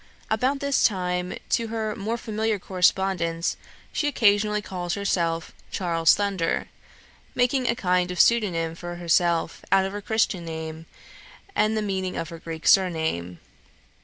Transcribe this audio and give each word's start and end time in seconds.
About 0.31 0.61
this 0.61 0.81
time, 0.83 1.37
to 1.49 1.67
her 1.67 1.95
more 1.95 2.17
familiar 2.17 2.57
correspondents, 2.57 3.55
she 3.93 4.07
occasionally 4.07 4.59
calls 4.59 4.95
herself 4.95 5.51
"Charles 5.69 6.15
Thunder," 6.15 6.69
making 7.35 7.67
a 7.67 7.75
kind 7.75 8.09
of 8.09 8.19
pseudonym 8.19 8.73
for 8.73 8.95
herself 8.95 9.63
out 9.71 9.85
of 9.85 9.91
her 9.93 10.01
Christian 10.01 10.43
name, 10.43 10.87
and 11.55 11.77
the 11.77 11.83
meaning 11.83 12.17
of 12.17 12.29
her 12.29 12.39
Greek 12.39 12.65
surname. 12.67 13.39